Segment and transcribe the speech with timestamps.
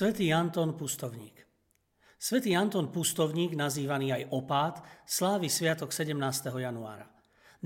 [0.00, 1.44] Svetý Anton Pustovník
[2.16, 6.16] Svetý Anton Pustovník, nazývaný aj opát, slávi sviatok 17.
[6.56, 7.04] januára.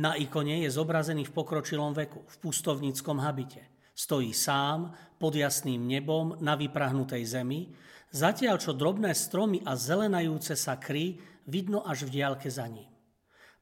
[0.03, 3.87] Na ikone je zobrazený v pokročilom veku, v pustovníckom habite.
[3.95, 7.71] Stojí sám, pod jasným nebom, na vyprahnutej zemi,
[8.11, 11.15] zatiaľ čo drobné stromy a zelenajúce sa kry
[11.47, 12.91] vidno až v diálke za ním.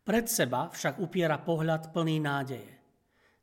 [0.01, 2.73] Pred seba však upiera pohľad plný nádeje.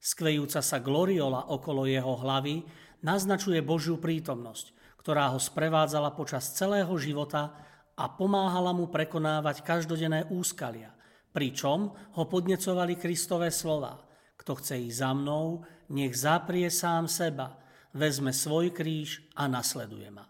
[0.01, 2.65] Skvejúca sa gloriola okolo jeho hlavy
[3.05, 7.55] naznačuje Božiu prítomnosť, ktorá ho sprevádzala počas celého života
[7.95, 10.91] a pomáhala mu prekonávať každodenné úskalia,
[11.31, 14.03] pričom ho podnecovali Kristové slova.
[14.39, 17.59] Kto chce ísť za mnou, nech zaprie sám seba,
[17.91, 20.27] vezme svoj kríž a nasleduje ma.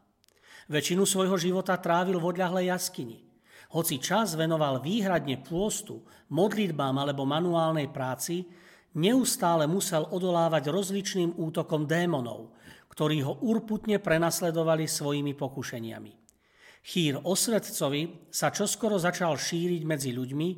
[0.69, 3.25] Väčšinu svojho života trávil v odľahlej jaskyni.
[3.69, 6.01] Hoci čas venoval výhradne pôstu,
[6.33, 8.49] modlitbám alebo manuálnej práci,
[8.95, 12.53] neustále musel odolávať rozličným útokom démonov,
[12.89, 16.13] ktorí ho urputne prenasledovali svojimi pokušeniami.
[16.79, 20.49] Chýr o svetcovi sa čoskoro začal šíriť medzi ľuďmi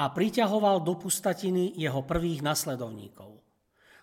[0.00, 3.38] a priťahoval do pustatiny jeho prvých nasledovníkov.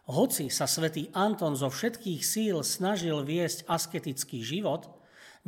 [0.06, 4.86] Hoci sa svätý Anton zo všetkých síl snažil viesť asketický život,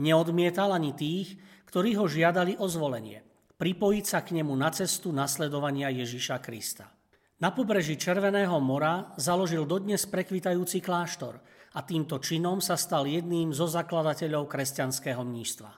[0.02, 1.38] neodmietal ani tých,
[1.70, 3.22] ktorí ho žiadali o zvolenie,
[3.62, 6.97] pripojiť sa k nemu na cestu nasledovania Ježiša Krista.
[7.38, 11.38] Na pobreží Červeného mora založil dodnes prekvitajúci kláštor–
[11.78, 15.72] a týmto činom sa stal jedným zo zakladateľov kresťanského mníštva.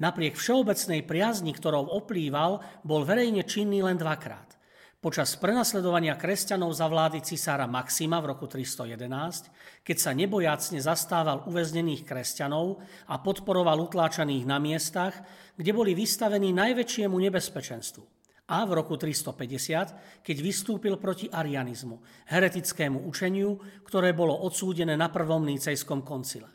[0.00, 4.56] Napriek všeobecnej priazni, ktorou oplýval, bol verejne činný len dvakrát.
[5.00, 12.02] Počas prenasledovania kresťanov za vlády cisára Maxima v roku 311, keď sa nebojacne zastával uväznených
[12.08, 15.14] kresťanov a podporoval utláčaných na miestach,
[15.60, 18.15] kde boli vystavení najväčšiemu nebezpečenstvu
[18.46, 21.98] a v roku 350, keď vystúpil proti arianizmu,
[22.30, 26.46] heretickému učeniu, ktoré bolo odsúdené na prvom nícejskom koncile.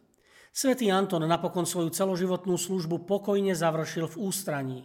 [0.52, 4.80] Svetý Anton napokon svoju celoživotnú službu pokojne završil v ústraní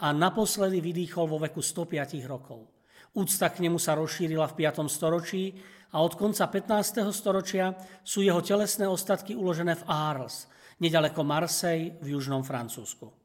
[0.00, 2.72] a naposledy vydýchol vo veku 105 rokov.
[3.12, 4.88] Úcta k nemu sa rozšírila v 5.
[4.88, 5.60] storočí
[5.92, 7.04] a od konca 15.
[7.12, 10.48] storočia sú jeho telesné ostatky uložené v Arles,
[10.80, 13.19] nedaleko Marseille v južnom Francúzsku.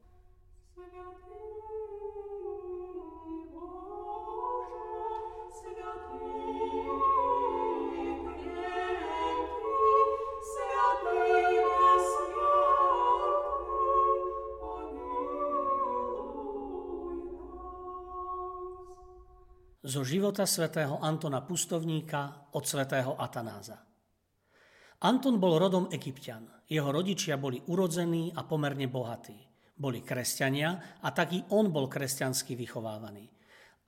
[19.96, 23.80] Zo života svätého Antona Pustovníka od svätého Atanáza.
[25.00, 26.44] Anton bol rodom egyptian.
[26.68, 29.40] Jeho rodičia boli urodzení a pomerne bohatí.
[29.72, 33.24] Boli kresťania a taký on bol kresťansky vychovávaný.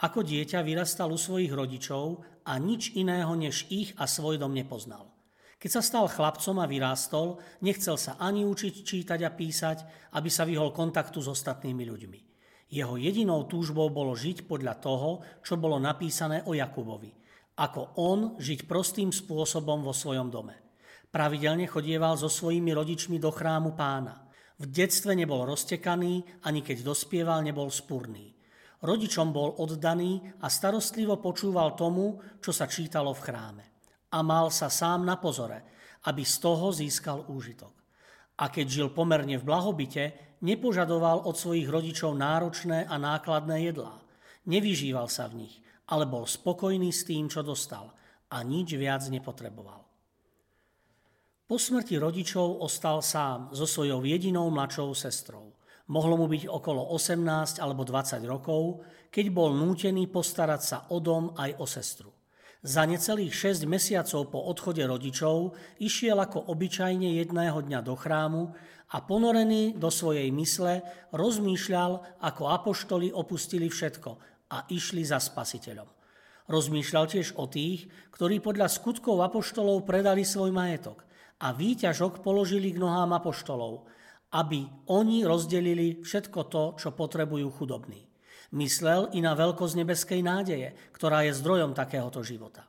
[0.00, 5.12] Ako dieťa vyrastal u svojich rodičov a nič iného než ich a svoj dom nepoznal.
[5.60, 9.78] Keď sa stal chlapcom a vyrástol, nechcel sa ani učiť čítať a písať,
[10.16, 12.27] aby sa vyhol kontaktu s ostatnými ľuďmi.
[12.68, 17.08] Jeho jedinou túžbou bolo žiť podľa toho, čo bolo napísané o Jakubovi.
[17.56, 20.68] Ako on žiť prostým spôsobom vo svojom dome.
[21.08, 24.28] Pravidelne chodieval so svojimi rodičmi do chrámu pána.
[24.60, 28.36] V detstve nebol roztekaný, ani keď dospieval, nebol spurný.
[28.84, 33.64] Rodičom bol oddaný a starostlivo počúval tomu, čo sa čítalo v chráme.
[34.12, 35.64] A mal sa sám na pozore,
[36.04, 37.74] aby z toho získal úžitok.
[38.38, 43.98] A keď žil pomerne v blahobite, nepožadoval od svojich rodičov náročné a nákladné jedlá.
[44.48, 45.54] Nevyžíval sa v nich,
[45.88, 47.92] ale bol spokojný s tým, čo dostal
[48.28, 49.88] a nič viac nepotreboval.
[51.48, 55.56] Po smrti rodičov ostal sám so svojou jedinou mladšou sestrou.
[55.88, 61.32] Mohlo mu byť okolo 18 alebo 20 rokov, keď bol nútený postarať sa o dom
[61.40, 62.12] aj o sestru.
[62.60, 68.52] Za necelých 6 mesiacov po odchode rodičov išiel ako obyčajne jedného dňa do chrámu
[68.88, 70.80] a ponorený do svojej mysle
[71.12, 74.10] rozmýšľal, ako apoštoli opustili všetko
[74.48, 75.88] a išli za spasiteľom.
[76.48, 81.04] Rozmýšľal tiež o tých, ktorí podľa skutkov apoštolov predali svoj majetok
[81.44, 83.84] a výťažok položili k nohám apoštolov,
[84.32, 88.08] aby oni rozdelili všetko to, čo potrebujú chudobní.
[88.56, 92.64] Myslel i na veľkosť nebeskej nádeje, ktorá je zdrojom takéhoto života.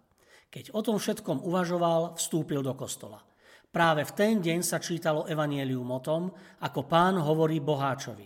[0.52, 3.24] Keď o tom všetkom uvažoval, vstúpil do kostola.
[3.70, 6.34] Práve v ten deň sa čítalo evanielium o tom,
[6.66, 8.26] ako pán hovorí boháčovi.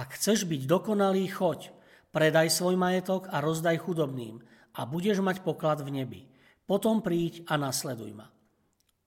[0.00, 1.72] Ak chceš byť dokonalý, choď,
[2.08, 4.40] predaj svoj majetok a rozdaj chudobným
[4.76, 6.22] a budeš mať poklad v nebi.
[6.64, 8.28] Potom príď a nasleduj ma.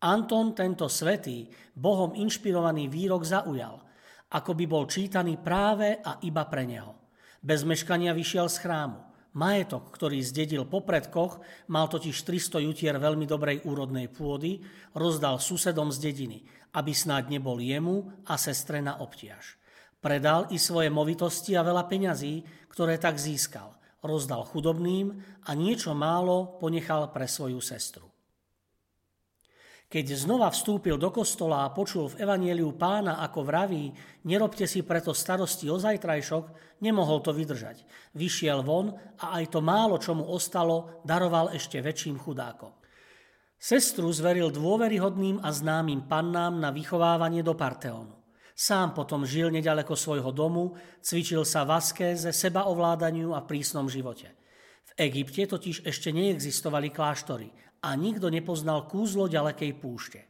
[0.02, 3.82] Anton tento svetý, Bohom inšpirovaný výrok zaujal,
[4.34, 6.98] ako by bol čítaný práve a iba pre neho.
[7.42, 9.11] Bez meškania vyšiel z chrámu.
[9.32, 11.40] Majetok, ktorý zdedil po predkoch,
[11.72, 14.60] mal totiž 300 jutier veľmi dobrej úrodnej pôdy,
[14.92, 16.44] rozdal susedom z dediny,
[16.76, 19.56] aby snáď nebol jemu a sestre na obtiaž.
[20.04, 23.72] Predal i svoje movitosti a veľa peňazí, ktoré tak získal.
[24.04, 25.16] Rozdal chudobným
[25.48, 28.11] a niečo málo ponechal pre svoju sestru.
[29.92, 33.92] Keď znova vstúpil do kostola a počul v evanieliu pána, ako vraví,
[34.24, 37.84] nerobte si preto starosti o zajtrajšok, nemohol to vydržať.
[38.16, 42.72] Vyšiel von a aj to málo, čo mu ostalo, daroval ešte väčším chudákom.
[43.60, 48.16] Sestru zveril dôveryhodným a známym pannám na vychovávanie do Parteónu.
[48.56, 50.72] Sám potom žil nedaleko svojho domu,
[51.04, 54.32] cvičil sa v askéze, sebaovládaniu a prísnom živote.
[54.88, 57.52] V Egypte totiž ešte neexistovali kláštory
[57.82, 60.22] a nikto nepoznal kúzlo ďalekej púšte.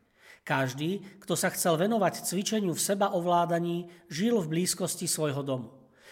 [0.41, 5.69] Každý, kto sa chcel venovať cvičeniu v seba ovládaní, žil v blízkosti svojho domu.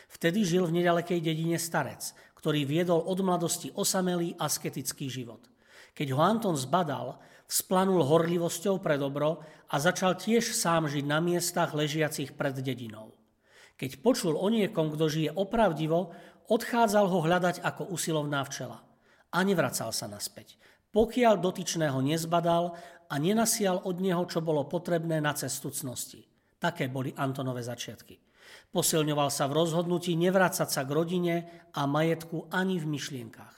[0.10, 5.50] Vtedy žil v nedalekej dedine starec, ktorý viedol od mladosti osamelý asketický život.
[5.98, 7.18] Keď ho Anton zbadal,
[7.50, 9.42] splanul horlivosťou pre dobro
[9.74, 13.18] a začal tiež sám žiť na miestach ležiacich pred dedinou.
[13.80, 16.14] Keď počul o niekom, kto žije opravdivo,
[16.52, 18.86] odchádzal ho hľadať ako usilovná včela.
[19.30, 20.58] A nevracal sa naspäť
[20.90, 22.74] pokiaľ dotyčného nezbadal
[23.10, 26.26] a nenasial od neho, čo bolo potrebné na cestu cnosti.
[26.60, 28.20] Také boli Antonové začiatky.
[28.70, 31.36] Posilňoval sa v rozhodnutí nevrácať sa k rodine
[31.74, 33.56] a majetku ani v myšlienkach.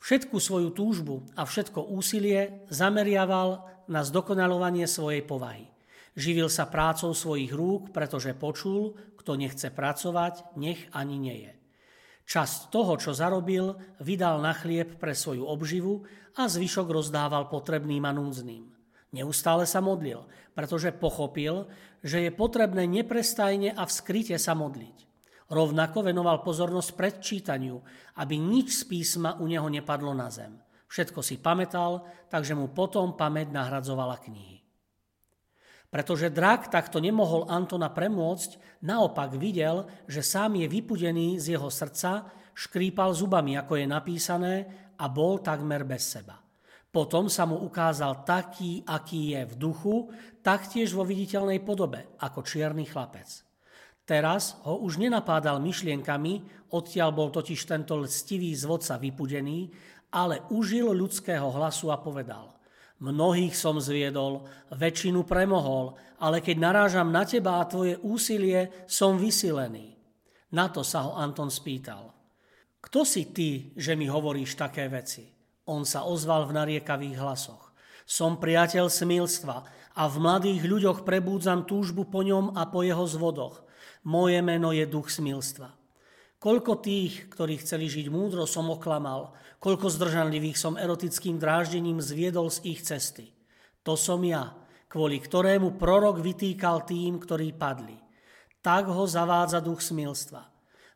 [0.00, 5.68] Všetku svoju túžbu a všetko úsilie zameriaval na zdokonalovanie svojej povahy.
[6.16, 11.52] Živil sa prácou svojich rúk, pretože počul, kto nechce pracovať, nech ani nie je.
[12.30, 16.06] Časť toho, čo zarobil, vydal na chlieb pre svoju obživu
[16.38, 18.70] a zvyšok rozdával potrebným a núdznym.
[19.10, 20.22] Neustále sa modlil,
[20.54, 21.66] pretože pochopil,
[22.06, 25.10] že je potrebné neprestajne a v skryte sa modliť.
[25.50, 27.82] Rovnako venoval pozornosť predčítaniu,
[28.22, 30.54] aby nič z písma u neho nepadlo na zem.
[30.86, 34.59] Všetko si pamätal, takže mu potom pamäť nahradzovala knihy.
[35.90, 42.30] Pretože drak takto nemohol Antona premôcť, naopak videl, že sám je vypudený z jeho srdca,
[42.54, 44.54] škrípal zubami, ako je napísané,
[45.02, 46.38] a bol takmer bez seba.
[46.90, 49.96] Potom sa mu ukázal taký, aký je v duchu,
[50.46, 53.26] taktiež vo viditeľnej podobe, ako čierny chlapec.
[54.06, 59.70] Teraz ho už nenapádal myšlienkami, odtiaľ bol totiž tento lstivý zvodca vypudený,
[60.14, 62.54] ale užil ľudského hlasu a povedal–
[63.00, 64.44] Mnohých som zviedol,
[64.76, 69.96] väčšinu premohol, ale keď narážam na teba a tvoje úsilie, som vysilený.
[70.52, 72.12] Na to sa ho Anton spýtal.
[72.84, 75.32] Kto si ty, že mi hovoríš také veci?
[75.64, 77.72] On sa ozval v nariekavých hlasoch.
[78.04, 79.56] Som priateľ smilstva
[79.96, 83.64] a v mladých ľuďoch prebúdzam túžbu po ňom a po jeho zvodoch.
[84.04, 85.79] Moje meno je duch smilstva.
[86.40, 92.64] Koľko tých, ktorí chceli žiť múdro, som oklamal, koľko zdržanlivých som erotickým dráždením zviedol z
[92.64, 93.28] ich cesty.
[93.84, 94.56] To som ja,
[94.88, 98.00] kvôli ktorému prorok vytýkal tým, ktorí padli.
[98.64, 100.48] Tak ho zavádza duch smilstva.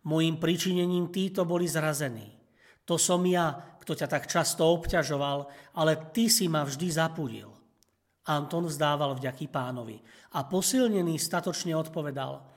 [0.08, 2.40] Mojím pričinením títo boli zrazení.
[2.88, 5.44] To som ja, kto ťa tak často obťažoval,
[5.76, 7.52] ale ty si ma vždy zapudil.
[8.32, 10.00] Anton vzdával vďaky pánovi
[10.32, 12.32] a posilnený statočne odpovedal–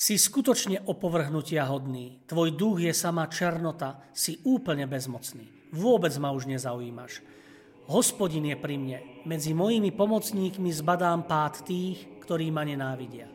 [0.00, 2.24] si skutočne opovrhnutia hodný.
[2.24, 5.44] Tvoj duch je sama černota, si úplne bezmocný.
[5.76, 7.20] Vôbec ma už nezaujímaš.
[7.92, 8.98] Hospodin je pri mne.
[9.28, 13.28] Medzi mojimi pomocníkmi zbadám pád tých, ktorí ma nenávidia.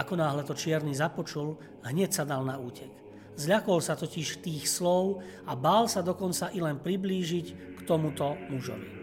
[0.00, 2.88] Ako náhle to čierny započul, hneď sa dal na útek.
[3.36, 8.99] Zľakol sa totiž tých slov a bál sa dokonca i len priblížiť k tomuto mužovi.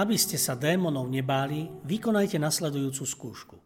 [0.00, 3.56] Aby ste sa démonov nebáli, vykonajte nasledujúcu skúšku.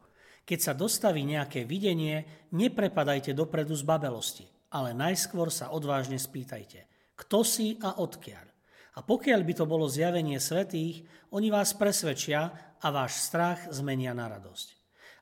[0.43, 4.43] Keď sa dostaví nejaké videnie, neprepadajte dopredu z babelosti,
[4.75, 8.51] ale najskôr sa odvážne spýtajte, kto si a odkiaľ.
[8.99, 12.51] A pokiaľ by to bolo zjavenie svetých, oni vás presvedčia
[12.83, 14.75] a váš strach zmenia na radosť.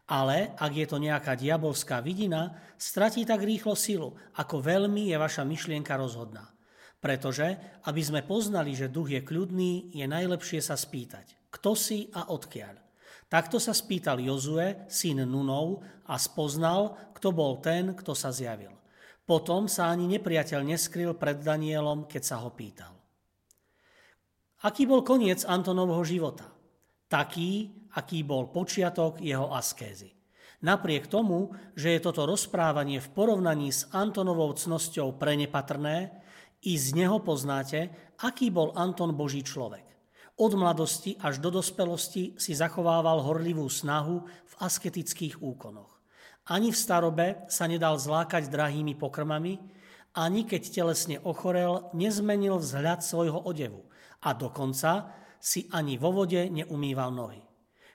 [0.09, 5.45] Ale ak je to nejaká diabolská vidina, stratí tak rýchlo silu, ako veľmi je vaša
[5.45, 6.57] myšlienka rozhodná.
[7.03, 7.59] Pretože,
[7.91, 12.79] aby sme poznali, že duch je kľudný, je najlepšie sa spýtať, kto si a odkiaľ.
[13.27, 18.71] Takto sa spýtal Jozue, syn Nunov, a spoznal, kto bol ten, kto sa zjavil.
[19.27, 22.95] Potom sa ani nepriateľ neskryl pred Danielom, keď sa ho pýtal.
[24.63, 26.47] Aký bol koniec Antonovho života?
[27.11, 30.15] Taký, aký bol počiatok jeho askézy.
[30.63, 36.22] Napriek tomu, že je toto rozprávanie v porovnaní s Antonovou cnosťou prenepatrné,
[36.63, 37.91] i z neho poznáte,
[38.23, 39.83] aký bol Anton Boží človek.
[40.39, 46.01] Od mladosti až do dospelosti si zachovával horlivú snahu v asketických úkonoch.
[46.49, 49.61] Ani v starobe sa nedal zlákať drahými pokrmami,
[50.13, 53.87] ani keď telesne ochorel, nezmenil vzhľad svojho odevu
[54.23, 57.43] a dokonca si ani vo vode neumýval nohy.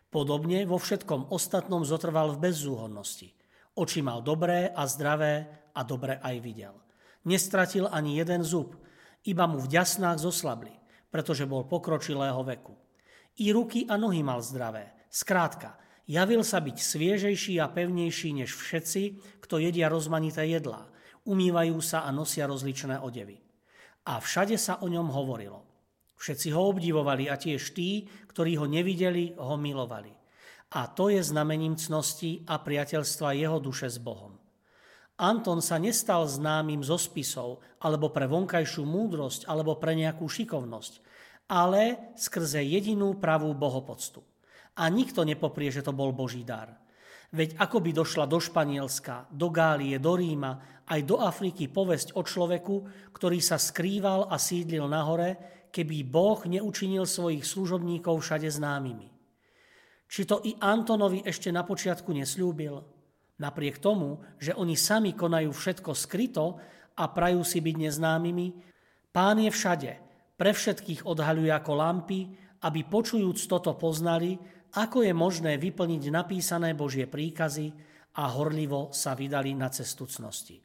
[0.08, 3.36] Podobne vo všetkom ostatnom zotrval v bezzúhodnosti.
[3.76, 6.87] Oči mal dobré a zdravé a dobre aj videl.
[7.26, 8.76] Nestratil ani jeden zub,
[9.24, 10.78] iba mu v ďasnách zoslabli
[11.18, 12.78] pretože bol pokročilého veku.
[13.42, 14.94] I ruky a nohy mal zdravé.
[15.10, 19.02] Skrátka, javil sa byť sviežejší a pevnejší než všetci,
[19.42, 20.86] kto jedia rozmanité jedlá,
[21.26, 23.42] umývajú sa a nosia rozličné odevy.
[24.08, 25.66] A všade sa o ňom hovorilo.
[26.22, 30.14] Všetci ho obdivovali a tiež tí, ktorí ho nevideli, ho milovali.
[30.78, 34.37] A to je znamením cnosti a priateľstva jeho duše s Bohom.
[35.18, 41.02] Anton sa nestal známym zo spisov, alebo pre vonkajšiu múdrosť, alebo pre nejakú šikovnosť,
[41.50, 44.22] ale skrze jedinú pravú bohopoctu.
[44.78, 46.78] A nikto nepoprie, že to bol Boží dar.
[47.34, 52.22] Veď ako by došla do Španielska, do Gálie, do Ríma, aj do Afriky povesť o
[52.24, 52.76] človeku,
[53.12, 55.30] ktorý sa skrýval a sídlil na hore,
[55.74, 59.10] keby Boh neučinil svojich služobníkov všade známymi.
[60.08, 62.97] Či to i Antonovi ešte na počiatku nesľúbil?
[63.38, 66.58] Napriek tomu, že oni sami konajú všetko skryto
[66.98, 68.48] a prajú si byť neznámymi,
[69.14, 69.92] pán je všade,
[70.38, 72.34] pre všetkých odhaľuje ako lampy,
[72.66, 74.38] aby počujúc toto poznali,
[74.74, 77.70] ako je možné vyplniť napísané Božie príkazy
[78.18, 80.58] a horlivo sa vydali na cestu cnosti.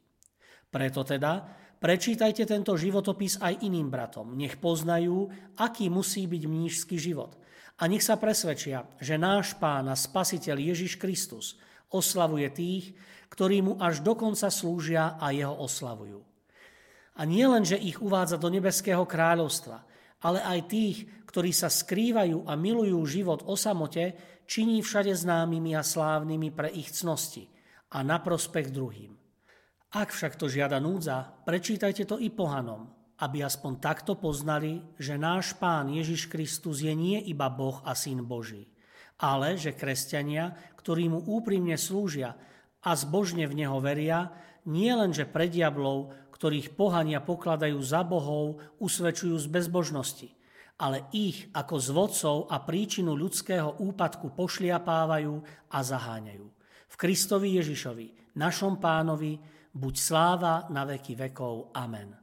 [0.72, 1.44] Preto teda
[1.76, 5.28] prečítajte tento životopis aj iným bratom, nech poznajú,
[5.60, 7.36] aký musí byť mnížský život
[7.76, 11.52] a nech sa presvedčia, že náš Pán a Spasiteľ Ježiš Kristus–
[11.92, 12.84] oslavuje tých,
[13.32, 16.20] ktorí mu až dokonca slúžia a jeho oslavujú.
[17.16, 19.84] A nie len, že ich uvádza do nebeského kráľovstva,
[20.24, 20.96] ale aj tých,
[21.28, 24.16] ktorí sa skrývajú a milujú život o samote,
[24.48, 27.48] činí všade známymi a slávnymi pre ich cnosti
[27.92, 29.12] a na prospech druhým.
[29.92, 32.88] Ak však to žiada núdza, prečítajte to i pohanom,
[33.20, 38.24] aby aspoň takto poznali, že náš Pán Ježiš Kristus je nie iba Boh a Syn
[38.24, 38.72] Boží,
[39.20, 42.34] ale že kresťania, ktorí mu úprimne slúžia
[42.82, 44.34] a zbožne v neho veria,
[44.66, 50.28] nie len, že pre diablov, ktorých pohania pokladajú za bohov, usvedčujú z bezbožnosti,
[50.82, 55.34] ale ich ako zvodcov a príčinu ľudského úpadku pošliapávajú
[55.70, 56.46] a zaháňajú.
[56.92, 59.38] V Kristovi Ježišovi, našom pánovi,
[59.70, 61.70] buď sláva na veky vekov.
[61.78, 62.22] Amen.